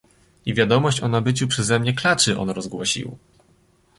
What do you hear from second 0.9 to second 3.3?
o nabyciu przeze mnie klaczy on rozgłosił..."